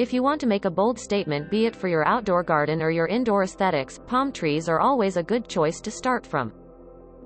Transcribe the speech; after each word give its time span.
If 0.00 0.12
you 0.12 0.22
want 0.22 0.40
to 0.40 0.46
make 0.46 0.66
a 0.66 0.70
bold 0.70 0.98
statement 0.98 1.50
be 1.50 1.66
it 1.66 1.74
for 1.74 1.88
your 1.88 2.06
outdoor 2.06 2.42
garden 2.42 2.82
or 2.82 2.90
your 2.90 3.06
indoor 3.06 3.42
aesthetics, 3.44 3.98
palm 4.06 4.30
trees 4.30 4.68
are 4.68 4.80
always 4.80 5.16
a 5.16 5.22
good 5.22 5.48
choice 5.48 5.80
to 5.80 5.90
start 5.90 6.26
from. 6.26 6.52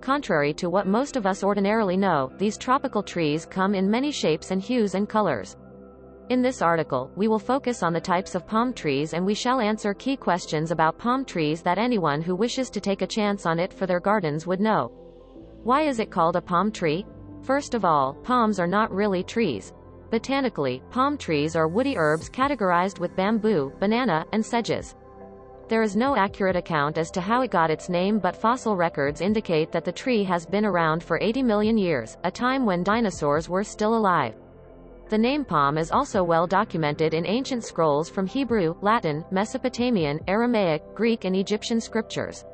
Contrary 0.01 0.53
to 0.55 0.71
what 0.71 0.87
most 0.87 1.17
of 1.17 1.27
us 1.27 1.43
ordinarily 1.43 1.97
know, 1.97 2.31
these 2.39 2.59
tropical 2.59 3.03
trees 3.03 3.45
come 3.45 3.75
in 3.75 3.91
many 3.91 4.13
shapes 4.13 4.51
and 4.51 4.63
hues 4.63 4.95
and 4.95 5.09
colors. 5.09 5.57
In 6.29 6.43
this 6.43 6.63
article, 6.63 7.11
we 7.17 7.27
will 7.27 7.39
focus 7.39 7.83
on 7.83 7.93
the 7.93 8.01
types 8.01 8.35
of 8.35 8.47
palm 8.47 8.73
trees 8.73 9.15
and 9.15 9.27
we 9.27 9.35
shall 9.35 9.61
answer 9.61 9.95
key 9.95 10.17
questions 10.17 10.71
about 10.71 10.99
palm 10.99 11.25
trees 11.25 11.61
that 11.63 11.79
anyone 11.79 12.23
who 12.23 12.37
wishes 12.37 12.71
to 12.71 12.81
take 12.81 13.03
a 13.03 13.07
chance 13.07 13.47
on 13.47 13.59
it 13.59 13.73
for 13.73 13.87
their 13.87 14.01
gardens 14.01 14.47
would 14.47 14.61
know. 14.61 14.93
Why 15.65 15.83
is 15.83 15.99
it 15.99 16.11
called 16.11 16.37
a 16.37 16.41
palm 16.41 16.71
tree? 16.71 17.07
First 17.45 17.75
of 17.75 17.85
all, 17.85 18.15
palms 18.15 18.59
are 18.59 18.67
not 18.67 18.91
really 18.91 19.23
trees. 19.23 19.75
Botanically, 20.11 20.83
palm 20.91 21.19
trees 21.19 21.55
are 21.55 21.69
woody 21.69 21.95
herbs 21.95 22.31
categorized 22.31 23.01
with 23.01 23.15
bamboo, 23.17 23.71
banana, 23.79 24.25
and 24.33 24.43
sedges. 24.43 24.95
There 25.69 25.83
is 25.83 25.95
no 25.95 26.17
accurate 26.17 26.57
account 26.57 26.97
as 26.97 27.11
to 27.11 27.21
how 27.21 27.43
it 27.43 27.51
got 27.51 27.71
its 27.71 27.91
name 27.91 28.19
but 28.19 28.35
fossil 28.35 28.77
records 28.77 29.21
indicate 29.21 29.73
that 29.73 29.85
the 29.85 29.93
tree 29.93 30.25
has 30.25 30.47
been 30.47 30.65
around 30.65 31.03
for 31.03 31.19
80 31.21 31.43
million 31.43 31.77
years, 31.77 32.17
a 32.25 32.31
time 32.31 32.65
when 32.65 32.83
dinosaurs 32.83 33.47
were 33.47 33.63
still 33.63 33.95
alive. 33.95 34.35
The 35.11 35.19
name 35.19 35.45
palm 35.45 35.77
is 35.77 35.91
also 35.91 36.25
well 36.25 36.47
documented 36.47 37.13
in 37.13 37.27
ancient 37.27 37.63
scrolls 37.63 38.09
from 38.09 38.27
Hebrew, 38.27 38.75
Latin, 38.81 39.23
Mesopotamian, 39.31 40.19
Aramaic, 40.29 40.83
Greek 40.95 41.27
and 41.27 41.37
Egyptian 41.37 41.79
scriptures. 41.79 42.47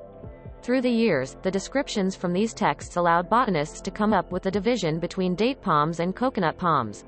Through 0.62 0.82
the 0.82 0.90
years, 0.90 1.36
the 1.42 1.50
descriptions 1.50 2.14
from 2.14 2.34
these 2.34 2.52
texts 2.52 2.96
allowed 2.96 3.30
botanists 3.30 3.80
to 3.80 3.90
come 3.90 4.12
up 4.12 4.30
with 4.30 4.42
the 4.42 4.50
division 4.50 4.98
between 4.98 5.34
date 5.34 5.62
palms 5.62 6.00
and 6.00 6.14
coconut 6.14 6.58
palms. 6.58 7.04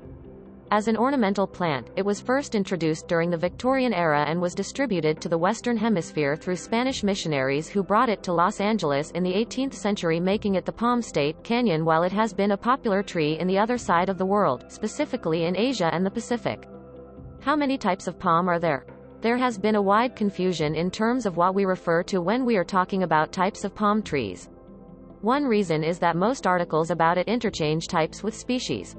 As 0.71 0.87
an 0.87 0.97
ornamental 0.97 1.45
plant, 1.45 1.91
it 1.95 2.03
was 2.03 2.19
first 2.19 2.55
introduced 2.55 3.07
during 3.07 3.29
the 3.29 3.37
Victorian 3.37 3.93
era 3.93 4.25
and 4.27 4.41
was 4.41 4.55
distributed 4.55 5.21
to 5.21 5.29
the 5.29 5.37
Western 5.37 5.77
Hemisphere 5.77 6.35
through 6.35 6.55
Spanish 6.55 7.03
missionaries 7.03 7.69
who 7.69 7.83
brought 7.83 8.09
it 8.09 8.23
to 8.23 8.33
Los 8.33 8.59
Angeles 8.59 9.11
in 9.11 9.21
the 9.21 9.33
18th 9.33 9.75
century 9.75 10.19
making 10.19 10.55
it 10.55 10.65
the 10.65 10.71
palm 10.71 11.03
state 11.03 11.43
canyon 11.43 11.85
while 11.85 12.01
it 12.01 12.11
has 12.11 12.33
been 12.33 12.53
a 12.53 12.57
popular 12.57 13.03
tree 13.03 13.37
in 13.37 13.45
the 13.45 13.59
other 13.59 13.77
side 13.77 14.09
of 14.09 14.17
the 14.17 14.25
world, 14.25 14.65
specifically 14.67 15.45
in 15.45 15.55
Asia 15.55 15.93
and 15.93 16.03
the 16.03 16.09
Pacific. 16.09 16.67
How 17.41 17.55
many 17.55 17.77
types 17.77 18.07
of 18.07 18.17
palm 18.17 18.49
are 18.49 18.57
there? 18.57 18.83
There 19.23 19.37
has 19.37 19.57
been 19.57 19.75
a 19.75 19.81
wide 19.81 20.17
confusion 20.17 20.75
in 20.75 20.91
terms 20.91 21.25
of 21.25 21.37
what 21.37 21.55
we 21.55 21.63
refer 21.63 22.03
to 22.03 22.19
when 22.19 22.43
we 22.43 22.57
are 22.57 22.65
talking 22.65 23.03
about 23.03 23.31
types 23.31 23.63
of 23.63 23.73
palm 23.73 24.03
trees. 24.03 24.49
One 25.21 25.45
reason 25.45 25.81
is 25.81 25.97
that 25.99 26.17
most 26.17 26.45
articles 26.45 26.91
about 26.91 27.17
it 27.17 27.29
interchange 27.29 27.87
types 27.87 28.21
with 28.21 28.35
species. 28.35 28.97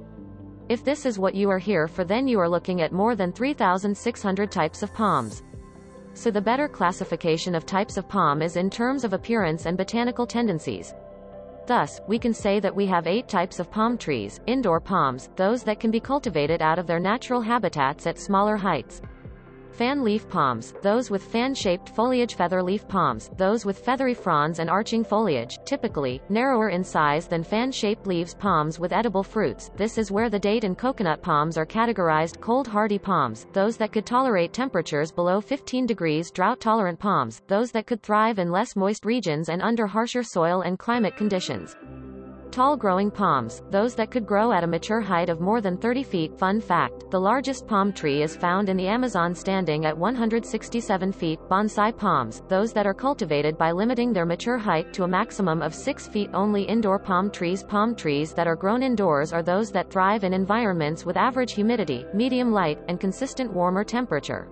If 0.70 0.82
this 0.82 1.04
is 1.04 1.18
what 1.18 1.34
you 1.34 1.50
are 1.50 1.58
here 1.58 1.86
for 1.86 2.04
then 2.04 2.26
you 2.26 2.40
are 2.40 2.48
looking 2.48 2.80
at 2.80 2.90
more 2.90 3.14
than 3.14 3.32
3,600 3.32 4.50
types 4.50 4.82
of 4.82 4.94
palms. 4.94 5.42
So 6.14 6.30
the 6.30 6.40
better 6.40 6.68
classification 6.68 7.54
of 7.54 7.66
types 7.66 7.98
of 7.98 8.08
palm 8.08 8.40
is 8.40 8.56
in 8.56 8.70
terms 8.70 9.04
of 9.04 9.12
appearance 9.12 9.66
and 9.66 9.76
botanical 9.76 10.26
tendencies. 10.26 10.94
Thus, 11.66 12.00
we 12.08 12.18
can 12.18 12.32
say 12.32 12.60
that 12.60 12.74
we 12.74 12.86
have 12.86 13.06
eight 13.06 13.28
types 13.28 13.60
of 13.60 13.70
palm 13.70 13.98
trees, 13.98 14.40
indoor 14.46 14.80
palms, 14.80 15.28
those 15.36 15.62
that 15.64 15.80
can 15.80 15.90
be 15.90 16.00
cultivated 16.00 16.62
out 16.62 16.78
of 16.78 16.86
their 16.86 16.98
natural 16.98 17.42
habitats 17.42 18.06
at 18.06 18.18
smaller 18.18 18.56
heights. 18.56 19.02
Fan 19.74 20.04
leaf 20.04 20.28
palms, 20.28 20.72
those 20.82 21.10
with 21.10 21.24
fan-shaped 21.24 21.88
foliage 21.88 22.36
feather 22.36 22.62
leaf 22.62 22.86
palms, 22.86 23.32
those 23.36 23.64
with 23.64 23.76
feathery 23.76 24.14
fronds 24.14 24.60
and 24.60 24.70
arching 24.70 25.02
foliage, 25.02 25.58
typically, 25.64 26.22
narrower 26.28 26.68
in 26.68 26.84
size 26.84 27.26
than 27.26 27.42
fan-shaped 27.42 28.06
leaves 28.06 28.34
palms 28.34 28.78
with 28.78 28.92
edible 28.92 29.24
fruits. 29.24 29.72
This 29.76 29.98
is 29.98 30.12
where 30.12 30.30
the 30.30 30.38
date 30.38 30.62
and 30.62 30.78
coconut 30.78 31.22
palms 31.22 31.58
are 31.58 31.66
categorized 31.66 32.40
cold 32.40 32.68
hardy 32.68 33.00
palms, 33.00 33.48
those 33.52 33.76
that 33.78 33.90
could 33.90 34.06
tolerate 34.06 34.52
temperatures 34.52 35.10
below 35.10 35.40
15 35.40 35.86
degrees 35.86 36.30
drought-tolerant 36.30 37.00
palms, 37.00 37.42
those 37.48 37.72
that 37.72 37.88
could 37.88 38.00
thrive 38.00 38.38
in 38.38 38.52
less 38.52 38.76
moist 38.76 39.04
regions 39.04 39.48
and 39.48 39.60
under 39.60 39.88
harsher 39.88 40.22
soil 40.22 40.60
and 40.60 40.78
climate 40.78 41.16
conditions. 41.16 41.74
Tall 42.54 42.76
growing 42.76 43.10
palms, 43.10 43.64
those 43.72 43.96
that 43.96 44.12
could 44.12 44.24
grow 44.24 44.52
at 44.52 44.62
a 44.62 44.66
mature 44.68 45.00
height 45.00 45.28
of 45.28 45.40
more 45.40 45.60
than 45.60 45.76
30 45.76 46.04
feet. 46.04 46.38
Fun 46.38 46.60
fact, 46.60 47.10
the 47.10 47.18
largest 47.18 47.66
palm 47.66 47.92
tree 47.92 48.22
is 48.22 48.36
found 48.36 48.68
in 48.68 48.76
the 48.76 48.86
Amazon 48.86 49.34
standing 49.34 49.86
at 49.86 49.98
167 49.98 51.10
feet. 51.10 51.40
Bonsai 51.50 51.90
palms, 51.90 52.44
those 52.46 52.72
that 52.72 52.86
are 52.86 52.94
cultivated 52.94 53.58
by 53.58 53.72
limiting 53.72 54.12
their 54.12 54.24
mature 54.24 54.56
height 54.56 54.92
to 54.92 55.02
a 55.02 55.08
maximum 55.08 55.62
of 55.62 55.74
6 55.74 56.06
feet 56.06 56.30
only 56.32 56.62
indoor 56.62 57.00
palm 57.00 57.28
trees. 57.28 57.64
Palm 57.64 57.92
trees 57.92 58.32
that 58.34 58.46
are 58.46 58.54
grown 58.54 58.84
indoors 58.84 59.32
are 59.32 59.42
those 59.42 59.72
that 59.72 59.90
thrive 59.90 60.22
in 60.22 60.32
environments 60.32 61.04
with 61.04 61.16
average 61.16 61.54
humidity, 61.54 62.06
medium 62.14 62.52
light, 62.52 62.78
and 62.86 63.00
consistent 63.00 63.52
warmer 63.52 63.82
temperature. 63.82 64.46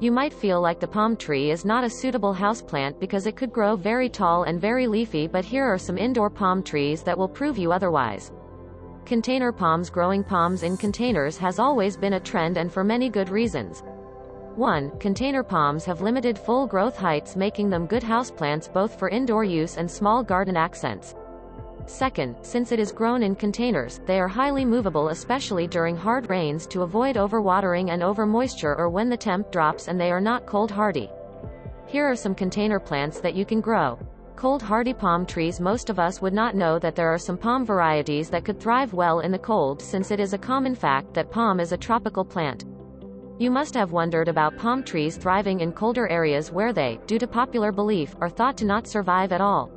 You 0.00 0.10
might 0.10 0.32
feel 0.32 0.62
like 0.62 0.80
the 0.80 0.88
palm 0.88 1.14
tree 1.14 1.50
is 1.50 1.66
not 1.66 1.84
a 1.84 1.90
suitable 1.90 2.32
houseplant 2.32 2.98
because 2.98 3.26
it 3.26 3.36
could 3.36 3.52
grow 3.52 3.76
very 3.76 4.08
tall 4.08 4.44
and 4.44 4.58
very 4.58 4.86
leafy 4.86 5.26
but 5.26 5.44
here 5.44 5.66
are 5.66 5.76
some 5.76 5.98
indoor 5.98 6.30
palm 6.30 6.62
trees 6.62 7.02
that 7.02 7.18
will 7.18 7.28
prove 7.28 7.58
you 7.58 7.70
otherwise. 7.70 8.32
Container 9.04 9.52
palms 9.52 9.90
Growing 9.90 10.24
palms 10.24 10.62
in 10.62 10.78
containers 10.78 11.36
has 11.36 11.58
always 11.58 11.98
been 11.98 12.14
a 12.14 12.20
trend 12.20 12.56
and 12.56 12.72
for 12.72 12.82
many 12.82 13.10
good 13.10 13.28
reasons. 13.28 13.82
1. 14.56 14.98
Container 14.98 15.42
palms 15.42 15.84
have 15.84 16.00
limited 16.00 16.38
full 16.38 16.66
growth 16.66 16.96
heights 16.96 17.36
making 17.36 17.68
them 17.68 17.86
good 17.86 18.02
houseplants 18.02 18.72
both 18.72 18.98
for 18.98 19.10
indoor 19.10 19.44
use 19.44 19.76
and 19.76 19.90
small 19.90 20.22
garden 20.22 20.56
accents. 20.56 21.14
Second, 21.90 22.36
since 22.40 22.70
it 22.70 22.78
is 22.78 22.92
grown 22.92 23.24
in 23.24 23.34
containers, 23.34 24.00
they 24.06 24.20
are 24.20 24.28
highly 24.28 24.64
movable 24.64 25.08
especially 25.08 25.66
during 25.66 25.96
hard 25.96 26.30
rains 26.30 26.64
to 26.68 26.82
avoid 26.82 27.16
overwatering 27.16 27.90
and 27.90 28.00
overmoisture 28.00 28.78
or 28.78 28.88
when 28.88 29.10
the 29.10 29.16
temp 29.16 29.50
drops 29.50 29.88
and 29.88 30.00
they 30.00 30.12
are 30.12 30.20
not 30.20 30.46
cold 30.46 30.70
hardy. 30.70 31.10
Here 31.88 32.08
are 32.08 32.14
some 32.14 32.34
container 32.34 32.78
plants 32.78 33.18
that 33.20 33.34
you 33.34 33.44
can 33.44 33.60
grow. 33.60 33.98
Cold 34.36 34.62
hardy 34.62 34.94
palm 34.94 35.26
trees 35.26 35.60
Most 35.60 35.90
of 35.90 35.98
us 35.98 36.22
would 36.22 36.32
not 36.32 36.54
know 36.54 36.78
that 36.78 36.94
there 36.94 37.12
are 37.12 37.18
some 37.18 37.36
palm 37.36 37.66
varieties 37.66 38.30
that 38.30 38.44
could 38.44 38.60
thrive 38.60 38.94
well 38.94 39.20
in 39.20 39.32
the 39.32 39.38
cold 39.38 39.82
since 39.82 40.12
it 40.12 40.20
is 40.20 40.32
a 40.32 40.38
common 40.38 40.76
fact 40.76 41.12
that 41.12 41.32
palm 41.32 41.58
is 41.58 41.72
a 41.72 41.76
tropical 41.76 42.24
plant. 42.24 42.66
You 43.38 43.50
must 43.50 43.74
have 43.74 43.90
wondered 43.90 44.28
about 44.28 44.56
palm 44.56 44.84
trees 44.84 45.16
thriving 45.16 45.58
in 45.58 45.72
colder 45.72 46.06
areas 46.06 46.52
where 46.52 46.72
they, 46.72 47.00
due 47.08 47.18
to 47.18 47.26
popular 47.26 47.72
belief, 47.72 48.14
are 48.20 48.30
thought 48.30 48.56
to 48.58 48.64
not 48.64 48.86
survive 48.86 49.32
at 49.32 49.40
all. 49.40 49.70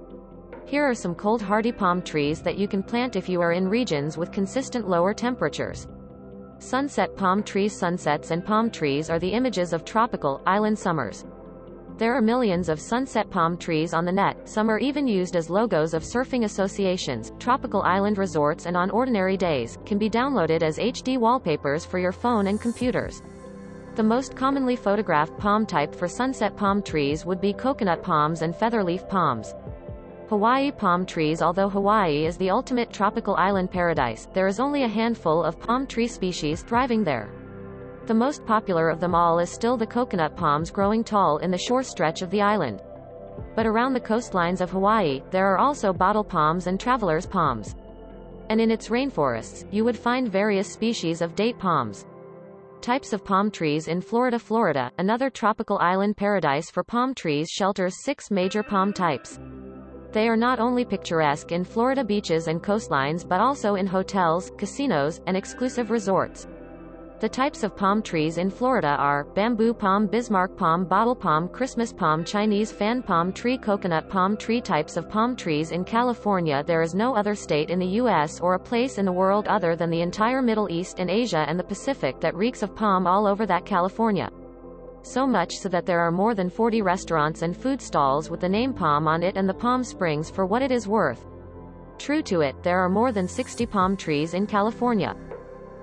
Here 0.65 0.83
are 0.83 0.95
some 0.95 1.13
cold 1.13 1.41
hardy 1.41 1.71
palm 1.71 2.01
trees 2.01 2.41
that 2.41 2.57
you 2.57 2.67
can 2.67 2.81
plant 2.81 3.15
if 3.15 3.27
you 3.29 3.41
are 3.41 3.51
in 3.51 3.67
regions 3.67 4.17
with 4.17 4.31
consistent 4.31 4.87
lower 4.87 5.13
temperatures. 5.13 5.87
Sunset 6.59 7.15
palm 7.15 7.43
trees 7.43 7.77
Sunsets 7.77 8.31
and 8.31 8.45
palm 8.45 8.71
trees 8.71 9.09
are 9.09 9.19
the 9.19 9.29
images 9.29 9.73
of 9.73 9.83
tropical, 9.83 10.41
island 10.47 10.79
summers. 10.79 11.25
There 11.97 12.15
are 12.15 12.21
millions 12.21 12.69
of 12.69 12.79
sunset 12.79 13.29
palm 13.29 13.55
trees 13.57 13.93
on 13.93 14.05
the 14.05 14.11
net, 14.11 14.49
some 14.49 14.69
are 14.71 14.79
even 14.79 15.07
used 15.07 15.35
as 15.35 15.49
logos 15.49 15.93
of 15.93 16.01
surfing 16.01 16.45
associations, 16.45 17.33
tropical 17.37 17.83
island 17.83 18.17
resorts 18.17 18.65
and 18.65 18.75
on 18.75 18.89
ordinary 18.89 19.37
days, 19.37 19.77
can 19.85 19.99
be 19.99 20.09
downloaded 20.09 20.63
as 20.63 20.79
HD 20.79 21.19
wallpapers 21.19 21.85
for 21.85 21.99
your 21.99 22.11
phone 22.11 22.47
and 22.47 22.59
computers. 22.59 23.21
The 23.95 24.01
most 24.01 24.35
commonly 24.35 24.75
photographed 24.75 25.37
palm 25.37 25.67
type 25.67 25.93
for 25.93 26.07
sunset 26.07 26.57
palm 26.57 26.81
trees 26.81 27.25
would 27.25 27.39
be 27.39 27.53
coconut 27.53 28.01
palms 28.01 28.41
and 28.41 28.55
featherleaf 28.55 29.07
palms. 29.07 29.53
Hawaii 30.29 30.71
palm 30.71 31.05
trees 31.05 31.41
Although 31.41 31.69
Hawaii 31.69 32.25
is 32.25 32.37
the 32.37 32.49
ultimate 32.49 32.93
tropical 32.93 33.35
island 33.35 33.69
paradise, 33.69 34.29
there 34.33 34.47
is 34.47 34.59
only 34.59 34.83
a 34.83 34.87
handful 34.87 35.43
of 35.43 35.59
palm 35.59 35.85
tree 35.85 36.07
species 36.07 36.63
thriving 36.63 37.03
there. 37.03 37.29
The 38.05 38.13
most 38.13 38.45
popular 38.45 38.89
of 38.89 39.01
them 39.01 39.15
all 39.15 39.39
is 39.39 39.49
still 39.49 39.75
the 39.75 39.85
coconut 39.85 40.37
palms 40.37 40.71
growing 40.71 41.03
tall 41.03 41.37
in 41.39 41.51
the 41.51 41.57
shore 41.57 41.83
stretch 41.83 42.21
of 42.21 42.31
the 42.31 42.41
island. 42.41 42.81
But 43.55 43.67
around 43.67 43.93
the 43.93 43.99
coastlines 43.99 44.61
of 44.61 44.71
Hawaii, 44.71 45.21
there 45.29 45.47
are 45.47 45.57
also 45.57 45.91
bottle 45.91 46.23
palms 46.23 46.67
and 46.67 46.79
traveler's 46.79 47.25
palms. 47.25 47.75
And 48.49 48.61
in 48.61 48.71
its 48.71 48.89
rainforests, 48.89 49.65
you 49.71 49.83
would 49.83 49.97
find 49.97 50.31
various 50.31 50.71
species 50.71 51.21
of 51.21 51.35
date 51.35 51.59
palms. 51.59 52.05
Types 52.81 53.13
of 53.13 53.23
palm 53.23 53.51
trees 53.51 53.87
in 53.87 54.01
Florida 54.01 54.39
Florida, 54.39 54.91
another 54.97 55.29
tropical 55.29 55.77
island 55.79 56.17
paradise 56.17 56.69
for 56.69 56.83
palm 56.83 57.13
trees 57.13 57.49
shelters 57.49 58.03
six 58.03 58.29
major 58.31 58.63
palm 58.63 58.91
types. 58.91 59.39
They 60.13 60.29
are 60.29 60.37
not 60.37 60.59
only 60.59 60.85
picturesque 60.85 61.51
in 61.51 61.63
Florida 61.63 62.03
beaches 62.03 62.47
and 62.47 62.61
coastlines 62.61 63.27
but 63.27 63.41
also 63.41 63.73
in 63.73 63.87
hotels, 63.87 64.51
casinos, 64.57 65.21
and 65.25 65.35
exclusive 65.35 65.89
resorts. 65.89 66.47
The 67.19 67.27
types 67.27 67.63
of 67.63 67.75
palm 67.75 68.03
trees 68.03 68.37
in 68.37 68.51
Florida 68.51 68.95
are, 68.99 69.23
bamboo 69.23 69.73
palm 69.73 70.05
Bismarck 70.05 70.55
palm 70.55 70.85
bottle 70.85 71.15
palm 71.15 71.47
Christmas 71.47 71.91
palm 71.91 72.23
Chinese 72.23 72.71
fan 72.71 73.01
palm 73.01 73.33
tree 73.33 73.57
coconut 73.57 74.07
palm 74.07 74.37
tree 74.37 74.61
Types 74.61 74.97
of 74.97 75.09
palm 75.09 75.35
trees 75.35 75.71
in 75.71 75.83
California 75.83 76.63
There 76.63 76.83
is 76.83 76.93
no 76.93 77.15
other 77.15 77.33
state 77.33 77.71
in 77.71 77.79
the 77.79 77.95
U.S. 78.01 78.39
or 78.39 78.53
a 78.53 78.59
place 78.59 78.99
in 78.99 79.05
the 79.05 79.11
world 79.11 79.47
other 79.47 79.75
than 79.75 79.89
the 79.89 80.01
entire 80.01 80.43
Middle 80.43 80.69
East 80.69 80.99
and 80.99 81.09
Asia 81.09 81.43
and 81.47 81.57
the 81.57 81.63
Pacific 81.63 82.19
that 82.19 82.35
reeks 82.35 82.61
of 82.61 82.75
palm 82.75 83.07
all 83.07 83.25
over 83.25 83.47
that 83.47 83.65
California 83.65 84.29
so 85.03 85.27
much 85.27 85.57
so 85.57 85.69
that 85.69 85.85
there 85.85 85.99
are 85.99 86.11
more 86.11 86.33
than 86.33 86.49
40 86.49 86.81
restaurants 86.81 87.41
and 87.41 87.55
food 87.55 87.81
stalls 87.81 88.29
with 88.29 88.39
the 88.39 88.49
name 88.49 88.73
Palm 88.73 89.07
on 89.07 89.21
it 89.21 89.37
and 89.37 89.47
the 89.47 89.53
Palm 89.53 89.83
Springs 89.83 90.29
for 90.29 90.45
what 90.45 90.61
it 90.61 90.71
is 90.71 90.87
worth. 90.87 91.25
True 91.97 92.23
to 92.23 92.41
it, 92.41 92.61
there 92.63 92.79
are 92.79 92.89
more 92.89 93.11
than 93.11 93.27
60 93.27 93.65
palm 93.67 93.95
trees 93.95 94.33
in 94.33 94.47
California. 94.47 95.15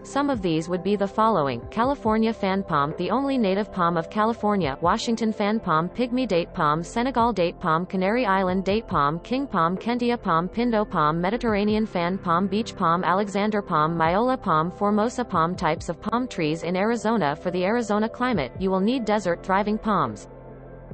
Some 0.02 0.30
of 0.30 0.40
these 0.40 0.66
would 0.66 0.82
be 0.82 0.96
the 0.96 1.06
following, 1.06 1.60
California 1.70 2.32
fan 2.32 2.62
palm, 2.62 2.94
the 2.96 3.10
only 3.10 3.36
native 3.36 3.70
palm 3.70 3.98
of 3.98 4.08
California, 4.08 4.78
Washington 4.80 5.30
fan 5.30 5.60
palm, 5.60 5.90
pygmy 5.90 6.26
date 6.26 6.54
palm, 6.54 6.82
Senegal 6.82 7.34
date 7.34 7.60
palm, 7.60 7.84
Canary 7.84 8.24
Island 8.24 8.64
date 8.64 8.86
palm, 8.86 9.20
king 9.20 9.46
palm, 9.46 9.76
Kentia 9.76 10.20
palm, 10.20 10.48
pindo 10.48 10.88
palm, 10.88 11.20
Mediterranean 11.20 11.84
fan 11.84 12.16
palm, 12.16 12.46
beach 12.46 12.74
palm, 12.74 13.04
Alexander 13.04 13.60
palm, 13.60 13.94
Myola 13.96 14.40
palm, 14.40 14.70
Formosa 14.70 15.22
palm 15.22 15.54
types 15.54 15.90
of 15.90 16.00
palm 16.00 16.26
trees 16.26 16.62
in 16.62 16.76
Arizona 16.76 17.36
For 17.36 17.50
the 17.50 17.64
Arizona 17.64 18.08
climate, 18.08 18.52
you 18.58 18.70
will 18.70 18.80
need 18.80 19.04
desert 19.04 19.42
thriving 19.42 19.76
palms. 19.76 20.28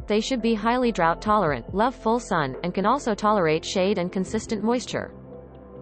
They 0.08 0.20
should 0.20 0.43
be 0.43 0.55
highly 0.55 0.91
drought 0.91 1.23
tolerant, 1.23 1.73
love 1.73 1.94
full 1.94 2.19
sun, 2.19 2.56
and 2.64 2.75
can 2.75 2.85
also 2.85 3.14
tolerate 3.14 3.64
shade 3.64 3.99
and 3.99 4.11
consistent 4.11 4.64
moisture. 4.64 5.12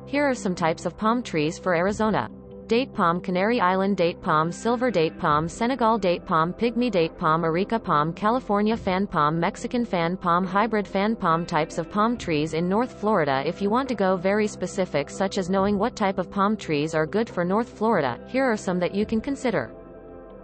Here 0.04 0.28
are 0.28 0.34
some 0.34 0.54
types 0.54 0.84
of 0.84 0.98
palm 0.98 1.22
trees 1.22 1.58
for 1.58 1.74
Arizona 1.74 2.28
date 2.66 2.94
palm 2.94 3.20
Canary 3.20 3.60
Island 3.60 3.98
date 3.98 4.22
palm 4.22 4.50
silver 4.50 4.90
date 4.90 5.18
palm 5.18 5.48
Senegal 5.48 5.98
date 5.98 6.24
palm 6.24 6.54
pygmy 6.54 6.90
date 6.90 7.16
palm 7.18 7.44
Areca 7.44 7.78
palm 7.78 8.10
California 8.14 8.74
fan 8.74 9.06
palm 9.06 9.38
Mexican 9.38 9.84
fan 9.84 10.16
palm 10.16 10.46
hybrid 10.46 10.88
fan 10.88 11.14
palm 11.14 11.44
types 11.44 11.76
of 11.76 11.90
palm 11.90 12.16
trees 12.16 12.54
in 12.54 12.66
North 12.66 12.98
Florida 12.98 13.42
If 13.44 13.60
you 13.60 13.68
want 13.68 13.86
to 13.90 13.94
go 13.94 14.16
very 14.16 14.46
specific 14.46 15.10
such 15.10 15.36
as 15.36 15.50
knowing 15.50 15.78
what 15.78 15.94
type 15.94 16.16
of 16.16 16.30
palm 16.30 16.56
trees 16.56 16.94
are 16.94 17.06
good 17.06 17.28
for 17.28 17.44
North 17.44 17.68
Florida, 17.68 18.18
here 18.28 18.44
are 18.44 18.56
some 18.56 18.78
that 18.78 18.94
you 18.94 19.04
can 19.04 19.20
consider. 19.20 19.70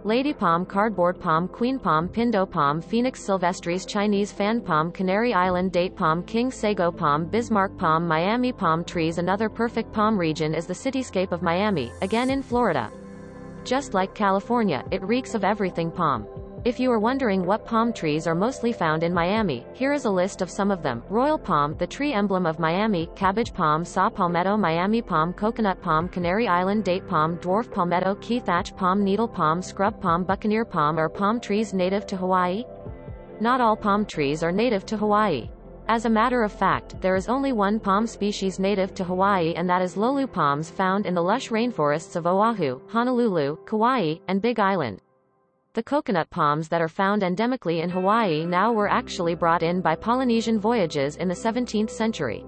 Lady 0.03 0.33
palm 0.33 0.65
cardboard 0.65 1.19
palm 1.19 1.47
queen 1.47 1.77
palm 1.77 2.09
pindo 2.09 2.49
palm 2.49 2.81
phoenix 2.81 3.23
sylvestris 3.23 3.85
Chinese 3.87 4.31
fan 4.31 4.59
palm 4.59 4.91
Canary 4.91 5.31
Island 5.31 5.71
date 5.71 5.95
palm 5.95 6.23
king 6.23 6.49
sago 6.49 6.91
palm 6.91 7.25
Bismarck 7.25 7.77
palm 7.77 8.07
Miami 8.07 8.51
palm 8.51 8.83
trees 8.83 9.19
Another 9.19 9.47
perfect 9.47 9.93
palm 9.93 10.17
region 10.17 10.55
is 10.55 10.65
the 10.65 10.73
cityscape 10.73 11.31
of 11.31 11.43
Miami, 11.43 11.91
again 12.01 12.31
in 12.31 12.41
Florida. 12.41 12.91
Just 13.63 13.93
like 13.93 14.15
California, 14.15 14.83
it 14.89 15.03
reeks 15.03 15.35
of 15.35 15.43
everything 15.43 15.91
palm. 15.91 16.25
If 16.63 16.79
you 16.79 16.91
are 16.91 16.99
wondering 16.99 17.43
what 17.43 17.65
palm 17.65 17.91
trees 17.91 18.27
are 18.27 18.35
mostly 18.35 18.71
found 18.71 19.01
in 19.01 19.11
Miami, 19.11 19.65
here 19.73 19.93
is 19.93 20.05
a 20.05 20.11
list 20.11 20.43
of 20.43 20.49
some 20.51 20.69
of 20.69 20.83
them. 20.83 21.01
Royal 21.09 21.39
palm, 21.39 21.75
the 21.79 21.87
tree 21.87 22.13
emblem 22.13 22.45
of 22.45 22.59
Miami, 22.59 23.09
cabbage 23.15 23.51
palm, 23.51 23.83
saw 23.83 24.11
palmetto, 24.11 24.55
Miami 24.57 25.01
palm, 25.01 25.33
coconut 25.33 25.81
palm, 25.81 26.07
Canary 26.07 26.47
Island 26.47 26.83
date 26.83 27.07
palm, 27.07 27.37
dwarf 27.37 27.71
palmetto, 27.71 28.13
key 28.21 28.39
thatch 28.39 28.75
palm, 28.75 29.03
needle 29.03 29.27
palm, 29.27 29.63
scrub 29.63 29.99
palm, 29.99 30.23
buccaneer 30.23 30.63
palm 30.63 30.99
are 30.99 31.09
palm 31.09 31.39
trees 31.39 31.73
native 31.73 32.05
to 32.05 32.15
Hawaii? 32.15 32.63
Not 33.39 33.59
all 33.59 33.75
palm 33.75 34.05
trees 34.05 34.43
are 34.43 34.51
native 34.51 34.85
to 34.85 34.97
Hawaii. 34.97 35.49
As 35.87 36.05
a 36.05 36.11
matter 36.11 36.43
of 36.43 36.51
fact, 36.51 37.01
there 37.01 37.15
is 37.15 37.27
only 37.27 37.53
one 37.53 37.79
palm 37.79 38.05
species 38.05 38.59
native 38.59 38.93
to 38.93 39.03
Hawaii 39.03 39.55
and 39.55 39.67
that 39.67 39.81
is 39.81 39.95
loulu 39.95 40.31
palms 40.31 40.69
found 40.69 41.07
in 41.07 41.15
the 41.15 41.23
lush 41.23 41.49
rainforests 41.49 42.15
of 42.15 42.27
Oahu, 42.27 42.79
Honolulu, 42.87 43.57
Kauai, 43.65 44.17
and 44.27 44.43
Big 44.43 44.59
Island. 44.59 45.01
The 45.73 45.83
coconut 45.83 46.29
palms 46.29 46.67
that 46.67 46.81
are 46.81 46.89
found 46.89 47.21
endemically 47.21 47.81
in 47.81 47.89
Hawaii 47.89 48.45
now 48.45 48.73
were 48.73 48.89
actually 48.89 49.35
brought 49.35 49.63
in 49.63 49.79
by 49.79 49.95
Polynesian 49.95 50.59
voyages 50.59 51.15
in 51.15 51.29
the 51.29 51.33
17th 51.33 51.89
century. 51.89 52.43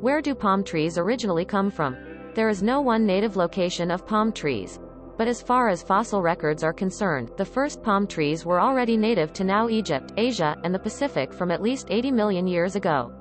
Where 0.00 0.22
do 0.22 0.36
palm 0.36 0.62
trees 0.62 0.96
originally 0.96 1.44
come 1.44 1.68
from? 1.68 1.96
There 2.34 2.48
is 2.48 2.62
no 2.62 2.80
one 2.80 3.04
native 3.04 3.36
location 3.36 3.90
of 3.90 4.06
palm 4.06 4.30
trees. 4.30 4.78
But 5.18 5.26
as 5.26 5.42
far 5.42 5.68
as 5.68 5.82
fossil 5.82 6.22
records 6.22 6.62
are 6.62 6.72
concerned, 6.72 7.32
the 7.36 7.44
first 7.44 7.82
palm 7.82 8.06
trees 8.06 8.46
were 8.46 8.60
already 8.60 8.96
native 8.96 9.32
to 9.32 9.42
now 9.42 9.68
Egypt, 9.68 10.12
Asia, 10.16 10.56
and 10.62 10.72
the 10.72 10.78
Pacific 10.78 11.32
from 11.32 11.50
at 11.50 11.60
least 11.60 11.88
80 11.90 12.12
million 12.12 12.46
years 12.46 12.76
ago. 12.76 13.12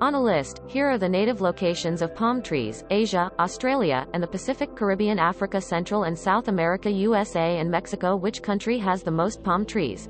On 0.00 0.14
a 0.14 0.22
list, 0.22 0.62
here 0.66 0.88
are 0.88 0.96
the 0.96 1.06
native 1.06 1.42
locations 1.42 2.00
of 2.00 2.14
palm 2.14 2.40
trees, 2.40 2.84
Asia, 2.88 3.30
Australia, 3.38 4.06
and 4.14 4.22
the 4.22 4.26
Pacific 4.26 4.74
Caribbean 4.74 5.18
Africa 5.18 5.60
Central 5.60 6.04
and 6.04 6.18
South 6.18 6.48
America 6.48 6.90
USA 6.90 7.58
and 7.58 7.70
Mexico 7.70 8.16
Which 8.16 8.40
country 8.40 8.78
has 8.78 9.02
the 9.02 9.10
most 9.10 9.42
palm 9.42 9.66
trees? 9.66 10.08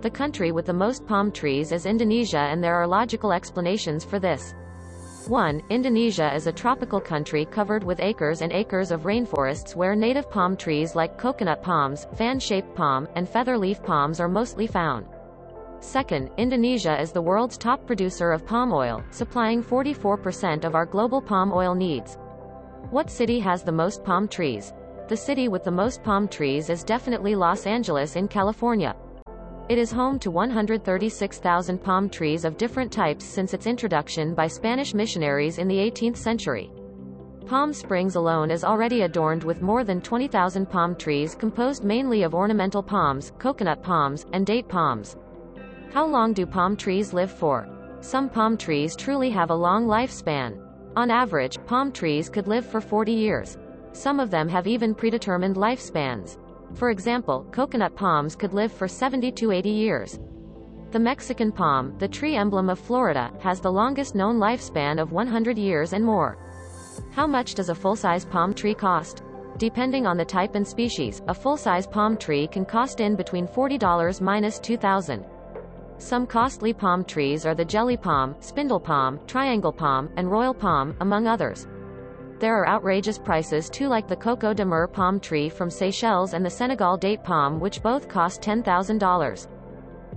The 0.00 0.08
country 0.08 0.52
with 0.52 0.64
the 0.64 0.72
most 0.72 1.06
palm 1.06 1.30
trees 1.30 1.70
is 1.70 1.84
Indonesia 1.84 2.38
and 2.38 2.64
there 2.64 2.74
are 2.76 2.86
logical 2.86 3.30
explanations 3.30 4.06
for 4.06 4.18
this. 4.18 4.54
1. 5.28 5.64
Indonesia 5.68 6.34
is 6.34 6.46
a 6.46 6.52
tropical 6.52 6.98
country 6.98 7.44
covered 7.44 7.84
with 7.84 8.00
acres 8.00 8.40
and 8.40 8.52
acres 8.52 8.90
of 8.90 9.02
rainforests 9.02 9.76
where 9.76 9.94
native 9.94 10.30
palm 10.30 10.56
trees 10.56 10.94
like 10.94 11.18
coconut 11.18 11.62
palms, 11.62 12.06
fan-shaped 12.16 12.74
palm, 12.74 13.06
and 13.16 13.28
feather-leaf 13.28 13.82
palms 13.82 14.18
are 14.18 14.28
mostly 14.28 14.66
found. 14.66 15.04
Second, 15.80 16.30
Indonesia 16.36 17.00
is 17.00 17.10
the 17.10 17.22
world's 17.22 17.56
top 17.56 17.86
producer 17.86 18.32
of 18.32 18.46
palm 18.46 18.70
oil, 18.70 19.02
supplying 19.10 19.62
44% 19.62 20.64
of 20.64 20.74
our 20.74 20.84
global 20.84 21.22
palm 21.22 21.52
oil 21.52 21.74
needs. 21.74 22.18
What 22.90 23.10
city 23.10 23.40
has 23.40 23.62
the 23.62 23.72
most 23.72 24.04
palm 24.04 24.28
trees? 24.28 24.74
The 25.08 25.16
city 25.16 25.48
with 25.48 25.64
the 25.64 25.70
most 25.70 26.02
palm 26.02 26.28
trees 26.28 26.68
is 26.68 26.84
definitely 26.84 27.34
Los 27.34 27.66
Angeles 27.66 28.16
in 28.16 28.28
California. 28.28 28.94
It 29.70 29.78
is 29.78 29.90
home 29.90 30.18
to 30.18 30.30
136,000 30.30 31.78
palm 31.82 32.10
trees 32.10 32.44
of 32.44 32.58
different 32.58 32.92
types 32.92 33.24
since 33.24 33.54
its 33.54 33.66
introduction 33.66 34.34
by 34.34 34.48
Spanish 34.48 34.92
missionaries 34.92 35.56
in 35.56 35.66
the 35.66 35.78
18th 35.78 36.16
century. 36.16 36.70
Palm 37.46 37.72
Springs 37.72 38.16
alone 38.16 38.50
is 38.50 38.64
already 38.64 39.02
adorned 39.02 39.44
with 39.44 39.62
more 39.62 39.82
than 39.82 40.02
20,000 40.02 40.66
palm 40.66 40.94
trees 40.94 41.34
composed 41.34 41.84
mainly 41.84 42.22
of 42.22 42.34
ornamental 42.34 42.82
palms, 42.82 43.32
coconut 43.38 43.82
palms, 43.82 44.26
and 44.34 44.44
date 44.44 44.68
palms. 44.68 45.16
How 45.92 46.06
long 46.06 46.32
do 46.32 46.46
palm 46.46 46.76
trees 46.76 47.12
live 47.12 47.32
for? 47.32 47.68
Some 48.00 48.28
palm 48.28 48.56
trees 48.56 48.94
truly 48.94 49.28
have 49.30 49.50
a 49.50 49.54
long 49.54 49.86
lifespan. 49.86 50.56
On 50.94 51.10
average, 51.10 51.58
palm 51.66 51.90
trees 51.90 52.28
could 52.28 52.46
live 52.46 52.64
for 52.64 52.80
40 52.80 53.10
years. 53.10 53.58
Some 53.90 54.20
of 54.20 54.30
them 54.30 54.48
have 54.48 54.68
even 54.68 54.94
predetermined 54.94 55.56
lifespans. 55.56 56.38
For 56.74 56.90
example, 56.90 57.44
coconut 57.50 57.96
palms 57.96 58.36
could 58.36 58.54
live 58.54 58.70
for 58.70 58.86
70 58.86 59.32
to 59.32 59.50
80 59.50 59.68
years. 59.68 60.20
The 60.92 61.00
Mexican 61.00 61.50
palm, 61.50 61.98
the 61.98 62.06
tree 62.06 62.36
emblem 62.36 62.70
of 62.70 62.78
Florida, 62.78 63.32
has 63.40 63.60
the 63.60 63.72
longest 63.72 64.14
known 64.14 64.38
lifespan 64.38 65.02
of 65.02 65.10
100 65.10 65.58
years 65.58 65.92
and 65.92 66.04
more. 66.04 66.38
How 67.10 67.26
much 67.26 67.56
does 67.56 67.68
a 67.68 67.74
full-size 67.74 68.24
palm 68.24 68.54
tree 68.54 68.74
cost? 68.74 69.24
Depending 69.58 70.06
on 70.06 70.16
the 70.16 70.24
type 70.24 70.54
and 70.54 70.66
species, 70.66 71.20
a 71.26 71.34
full-size 71.34 71.88
palm 71.88 72.16
tree 72.16 72.46
can 72.46 72.64
cost 72.64 73.00
in 73.00 73.16
between 73.16 73.48
$40 73.48 74.20
minus 74.20 74.60
2000 74.60 75.24
some 76.00 76.26
costly 76.26 76.72
palm 76.72 77.04
trees 77.04 77.44
are 77.44 77.54
the 77.54 77.64
jelly 77.64 77.96
palm, 77.96 78.34
spindle 78.40 78.80
palm, 78.80 79.20
triangle 79.26 79.72
palm, 79.72 80.08
and 80.16 80.30
royal 80.30 80.54
palm, 80.54 80.96
among 81.00 81.26
others. 81.26 81.68
There 82.38 82.56
are 82.56 82.68
outrageous 82.68 83.18
prices 83.18 83.68
too 83.68 83.86
like 83.86 84.08
the 84.08 84.16
Coco 84.16 84.54
de 84.54 84.64
Mer 84.64 84.86
palm 84.86 85.20
tree 85.20 85.50
from 85.50 85.68
Seychelles 85.68 86.32
and 86.32 86.44
the 86.44 86.48
Senegal 86.50 86.96
date 86.96 87.22
palm 87.22 87.60
which 87.60 87.82
both 87.82 88.08
cost 88.08 88.40
$10,000. 88.40 89.46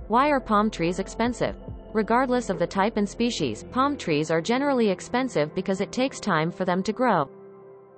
Why 0.08 0.30
are 0.30 0.40
palm 0.40 0.70
trees 0.70 0.98
expensive? 0.98 1.54
Regardless 1.92 2.48
of 2.48 2.58
the 2.58 2.66
type 2.66 2.96
and 2.96 3.08
species, 3.08 3.64
palm 3.70 3.96
trees 3.96 4.30
are 4.30 4.40
generally 4.40 4.88
expensive 4.88 5.54
because 5.54 5.82
it 5.82 5.92
takes 5.92 6.18
time 6.18 6.50
for 6.50 6.64
them 6.64 6.82
to 6.82 6.92
grow. 6.92 7.28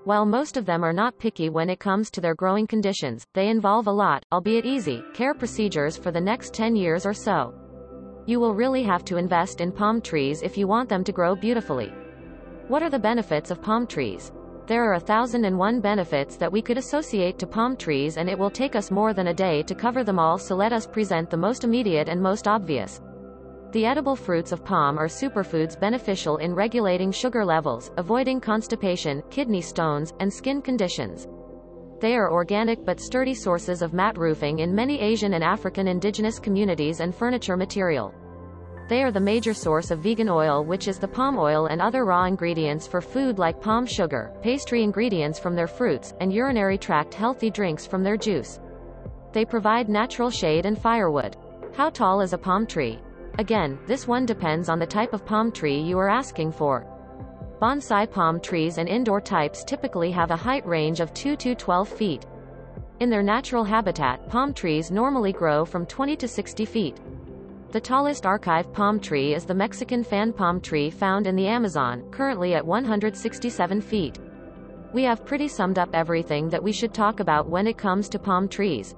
While 0.05 0.27
most 0.27 0.57
of 0.57 0.67
them 0.67 0.85
are 0.85 0.93
not 0.93 1.19
picky 1.19 1.49
when 1.49 1.71
it 1.71 1.81
comes 1.81 2.11
to 2.11 2.21
their 2.21 2.35
growing 2.35 2.67
conditions, 2.67 3.27
they 3.33 3.49
involve 3.49 3.87
a 3.87 3.93
lot, 3.93 4.25
albeit 4.33 4.67
easy, 4.67 5.03
care 5.15 5.35
procedures 5.35 5.97
for 5.97 6.11
the 6.11 6.21
next 6.21 6.53
10 6.53 6.77
years 6.77 7.07
or 7.07 7.15
so. 7.15 7.55
You 8.27 8.41
will 8.41 8.55
really 8.55 8.83
have 8.83 9.05
to 9.05 9.19
invest 9.19 9.61
in 9.61 9.71
palm 9.71 10.01
trees 10.01 10.43
if 10.43 10.59
you 10.59 10.67
want 10.67 10.89
them 10.89 11.05
to 11.05 11.13
grow 11.13 11.37
beautifully. 11.37 11.93
What 12.67 12.83
are 12.83 12.91
the 12.91 12.99
benefits 12.99 13.53
of 13.53 13.63
palm 13.63 13.87
trees? 13.87 14.33
There 14.67 14.83
are 14.83 14.95
a 14.95 15.01
thousand 15.01 15.45
and 15.45 15.57
one 15.57 15.81
benefits 15.81 16.35
that 16.37 16.51
we 16.51 16.61
could 16.61 16.77
associate 16.77 17.39
to 17.39 17.47
palm 17.47 17.77
trees 17.77 18.17
and 18.17 18.29
it 18.29 18.37
will 18.37 18.51
take 18.51 18.75
us 18.75 18.91
more 18.91 19.15
than 19.15 19.29
a 19.29 19.35
day 19.35 19.63
to 19.63 19.77
cover 19.77 20.03
them 20.03 20.19
all 20.19 20.39
so 20.39 20.57
let 20.57 20.73
us 20.73 20.89
present 20.89 21.31
the 21.31 21.37
most 21.37 21.63
immediate 21.63 22.09
and 22.09 22.21
most 22.21 22.49
obvious. 22.49 23.01
The 23.71 23.87
edible 23.87 24.17
fruits 24.17 24.51
of 24.51 24.65
palm 24.65 24.99
are 24.99 25.07
superfoods 25.07 25.79
beneficial 25.79 26.39
in 26.39 26.53
regulating 26.53 27.13
sugar 27.13 27.45
levels, 27.45 27.93
avoiding 27.97 28.41
constipation, 28.41 29.23
kidney 29.31 29.61
stones, 29.61 30.15
and 30.19 30.33
skin 30.33 30.61
conditions. 30.61 31.29
They 31.99 32.15
are 32.15 32.31
organic 32.31 32.85
but 32.85 33.01
sturdy 33.01 33.33
sources 33.35 33.81
of 33.81 33.95
mat 33.95 34.19
roofing 34.19 34.59
in 34.59 34.75
many 34.75 35.01
Asian 35.01 35.33
and 35.33 35.43
African 35.43 35.89
indigenous 35.89 36.39
communities 36.39 37.01
and 37.01 37.15
furniture 37.15 37.57
material. 37.57 38.13
They 38.89 39.03
are 39.03 39.11
the 39.11 39.19
major 39.19 39.55
source 39.55 39.91
of 39.91 40.01
vegan 40.01 40.29
oil 40.29 40.63
which 40.63 40.89
is 40.89 40.99
the 40.99 41.09
palm 41.09 41.39
oil 41.39 41.67
and 41.67 41.81
other 41.81 42.05
raw 42.05 42.25
ingredients 42.27 42.87
for 42.87 43.01
food 43.01 43.39
like 43.39 43.61
palm 43.63 43.87
sugar, 43.87 44.33
pastry 44.43 44.83
ingredients 44.83 45.39
from 45.39 45.57
their 45.57 45.67
fruits, 45.67 46.15
and 46.21 46.33
urinary 46.33 46.77
tract 46.77 47.15
healthy 47.15 47.51
drinks 47.51 47.87
from 47.87 48.05
their 48.05 48.17
juice. 48.19 48.61
They 49.33 49.45
provide 49.45 49.89
natural 49.89 50.31
shade 50.31 50.67
and 50.67 50.79
firewood. 50.79 51.37
How 51.75 51.91
tall 51.91 52.21
is 52.21 52.33
a 52.33 52.39
palm 52.39 52.67
tree? 52.67 53.01
Again, 53.39 53.79
this 53.87 54.07
one 54.07 54.25
depends 54.25 54.69
on 54.69 54.79
the 54.79 54.87
type 54.87 55.13
of 55.13 55.27
palm 55.27 55.51
tree 55.51 55.81
you 55.81 55.99
are 55.99 56.09
asking 56.09 56.53
for. 56.53 56.87
Bonsai 57.61 58.11
palm 58.11 58.39
trees 58.39 58.77
and 58.77 58.87
indoor 58.87 59.19
types 59.19 59.65
typically 59.65 60.11
have 60.11 60.31
a 60.31 60.37
height 60.37 60.67
range 60.67 61.01
of 61.01 61.15
2 61.15 61.37
to 61.37 61.55
12 61.55 61.89
feet. 61.89 62.27
In 63.01 63.09
their 63.09 63.23
natural 63.23 63.65
habitat, 63.65 64.29
palm 64.29 64.53
trees 64.53 64.91
normally 64.91 65.33
grow 65.33 65.65
from 65.65 65.87
20 65.87 66.17
to 66.17 66.29
60 66.29 66.67
feet. 66.67 67.01
The 67.73 67.81
tallest 67.81 68.27
archive 68.27 68.71
palm 68.75 69.01
tree 69.01 69.33
is 69.35 69.47
the 69.47 69.55
Mexican 69.55 70.05
fan 70.05 70.35
palm 70.35 70.61
tree 70.61 70.91
found 70.91 71.27
in 71.27 71.35
the 71.35 71.47
Amazon, 71.47 72.05
currently 72.11 72.55
at 72.55 72.67
167 72.67 73.81
feet. 73.81 74.19
We 74.93 75.05
have 75.05 75.25
pretty 75.25 75.49
summed 75.49 75.79
up 75.79 75.89
everything 75.95 76.51
that 76.51 76.63
we 76.63 76.73
should 76.73 76.93
talk 76.93 77.21
about 77.21 77.49
when 77.49 77.67
it 77.67 77.79
comes 77.79 78.11
to 78.11 78.19
palm 78.19 78.49
trees. 78.49 78.95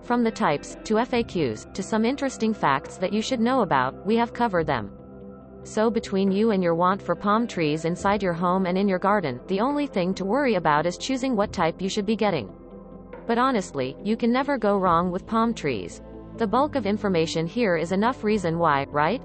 From 0.00 0.24
the 0.24 0.30
types, 0.30 0.78
to 0.84 0.94
FAQs, 0.94 1.72
to 1.74 1.82
some 1.82 2.06
interesting 2.06 2.54
facts 2.54 2.96
that 2.96 3.12
you 3.12 3.20
should 3.20 3.40
know 3.40 3.60
about, 3.60 4.06
we 4.06 4.16
have 4.16 4.32
covered 4.32 4.66
them. 4.66 4.90
So 5.64 5.90
between 5.90 6.32
you 6.32 6.50
and 6.50 6.62
your 6.62 6.74
want 6.74 7.00
for 7.00 7.14
palm 7.14 7.46
trees 7.46 7.84
inside 7.84 8.22
your 8.22 8.32
home 8.32 8.66
and 8.66 8.76
in 8.76 8.88
your 8.88 8.98
garden, 8.98 9.40
the 9.46 9.60
only 9.60 9.86
thing 9.86 10.12
to 10.14 10.24
worry 10.24 10.56
about 10.56 10.86
is 10.86 10.98
choosing 10.98 11.36
what 11.36 11.52
type 11.52 11.80
you 11.80 11.88
should 11.88 12.06
be 12.06 12.16
getting. 12.16 12.52
But 13.26 13.38
honestly, 13.38 13.96
you 14.02 14.16
can 14.16 14.32
never 14.32 14.58
go 14.58 14.76
wrong 14.76 15.12
with 15.12 15.26
palm 15.26 15.54
trees. 15.54 16.02
The 16.38 16.46
bulk 16.46 16.74
of 16.74 16.86
information 16.86 17.46
here 17.46 17.76
is 17.76 17.92
enough 17.92 18.24
reason 18.24 18.58
why, 18.58 18.86
right? 18.90 19.22